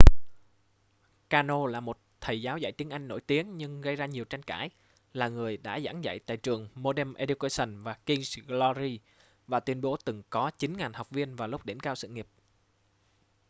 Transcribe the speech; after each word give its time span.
karno 1.29 1.67
là 1.67 1.79
một 1.79 1.97
thầy 2.21 2.41
giáo 2.41 2.57
dạy 2.57 2.71
tiếng 2.71 2.89
anh 2.89 3.07
nổi 3.07 3.21
tiếng 3.21 3.57
nhưng 3.57 3.81
gây 3.81 3.95
ra 3.95 4.05
nhiều 4.05 4.25
tranh 4.25 4.43
cãi 4.43 4.69
là 5.13 5.27
người 5.29 5.57
đã 5.57 5.79
giảng 5.79 6.03
dạy 6.03 6.19
tại 6.19 6.37
trường 6.37 6.69
modern 6.75 7.13
education 7.13 7.83
và 7.83 7.97
king's 8.05 8.41
glory 8.47 8.99
và 9.47 9.59
tuyên 9.59 9.81
bố 9.81 9.97
từng 10.05 10.23
có 10.29 10.51
9.000 10.59 10.91
học 10.93 11.07
viên 11.11 11.35
vào 11.35 11.47
lúc 11.47 11.65
đỉnh 11.65 11.79
cao 11.79 11.95
sự 11.95 12.07
nghiệp 12.07 12.27